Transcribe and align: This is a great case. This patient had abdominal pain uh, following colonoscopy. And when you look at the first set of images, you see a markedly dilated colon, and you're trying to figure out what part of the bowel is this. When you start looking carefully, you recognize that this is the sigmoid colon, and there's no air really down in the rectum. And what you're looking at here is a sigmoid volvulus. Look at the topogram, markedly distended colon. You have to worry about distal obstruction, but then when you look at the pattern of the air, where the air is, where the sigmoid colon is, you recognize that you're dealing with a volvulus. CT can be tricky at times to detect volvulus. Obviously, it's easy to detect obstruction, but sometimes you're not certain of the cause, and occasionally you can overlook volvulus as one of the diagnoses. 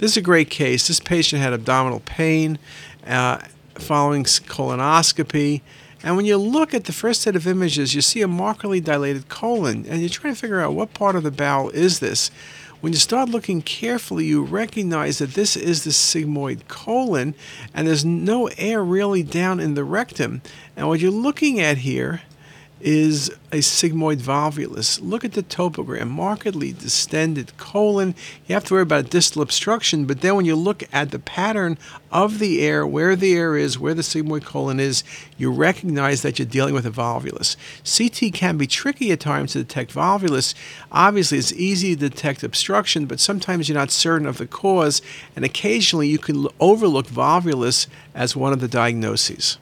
This 0.00 0.12
is 0.12 0.16
a 0.16 0.22
great 0.22 0.48
case. 0.48 0.88
This 0.88 0.98
patient 0.98 1.42
had 1.42 1.52
abdominal 1.52 2.00
pain 2.00 2.58
uh, 3.06 3.36
following 3.74 4.24
colonoscopy. 4.24 5.60
And 6.02 6.16
when 6.16 6.24
you 6.24 6.38
look 6.38 6.72
at 6.72 6.84
the 6.84 6.92
first 6.92 7.20
set 7.20 7.36
of 7.36 7.46
images, 7.46 7.94
you 7.94 8.00
see 8.00 8.22
a 8.22 8.26
markedly 8.26 8.80
dilated 8.80 9.28
colon, 9.28 9.84
and 9.86 10.00
you're 10.00 10.08
trying 10.08 10.32
to 10.32 10.40
figure 10.40 10.58
out 10.58 10.72
what 10.72 10.94
part 10.94 11.16
of 11.16 11.22
the 11.22 11.30
bowel 11.30 11.68
is 11.68 12.00
this. 12.00 12.30
When 12.80 12.94
you 12.94 12.98
start 12.98 13.28
looking 13.28 13.60
carefully, 13.60 14.24
you 14.24 14.42
recognize 14.42 15.18
that 15.18 15.34
this 15.34 15.54
is 15.54 15.84
the 15.84 15.90
sigmoid 15.90 16.66
colon, 16.66 17.34
and 17.74 17.86
there's 17.86 18.02
no 18.02 18.46
air 18.56 18.82
really 18.82 19.22
down 19.22 19.60
in 19.60 19.74
the 19.74 19.84
rectum. 19.84 20.40
And 20.78 20.88
what 20.88 21.00
you're 21.00 21.10
looking 21.10 21.60
at 21.60 21.76
here 21.76 22.22
is 22.80 23.30
a 23.52 23.58
sigmoid 23.58 24.18
volvulus. 24.18 25.00
Look 25.02 25.24
at 25.24 25.32
the 25.32 25.42
topogram, 25.42 26.08
markedly 26.08 26.72
distended 26.72 27.56
colon. 27.56 28.14
You 28.46 28.54
have 28.54 28.64
to 28.64 28.74
worry 28.74 28.82
about 28.82 29.10
distal 29.10 29.42
obstruction, 29.42 30.06
but 30.06 30.20
then 30.20 30.36
when 30.36 30.44
you 30.44 30.56
look 30.56 30.84
at 30.92 31.10
the 31.10 31.18
pattern 31.18 31.78
of 32.12 32.38
the 32.38 32.62
air, 32.62 32.86
where 32.86 33.16
the 33.16 33.34
air 33.34 33.56
is, 33.56 33.78
where 33.78 33.94
the 33.94 34.02
sigmoid 34.02 34.44
colon 34.44 34.80
is, 34.80 35.04
you 35.36 35.50
recognize 35.50 36.22
that 36.22 36.38
you're 36.38 36.46
dealing 36.46 36.74
with 36.74 36.86
a 36.86 36.90
volvulus. 36.90 37.56
CT 37.84 38.32
can 38.32 38.56
be 38.56 38.66
tricky 38.66 39.12
at 39.12 39.20
times 39.20 39.52
to 39.52 39.58
detect 39.58 39.92
volvulus. 39.92 40.54
Obviously, 40.92 41.38
it's 41.38 41.52
easy 41.52 41.94
to 41.96 42.08
detect 42.08 42.42
obstruction, 42.42 43.06
but 43.06 43.20
sometimes 43.20 43.68
you're 43.68 43.78
not 43.78 43.90
certain 43.90 44.26
of 44.26 44.38
the 44.38 44.46
cause, 44.46 45.02
and 45.36 45.44
occasionally 45.44 46.08
you 46.08 46.18
can 46.18 46.46
overlook 46.60 47.06
volvulus 47.06 47.86
as 48.14 48.36
one 48.36 48.52
of 48.52 48.60
the 48.60 48.68
diagnoses. 48.68 49.58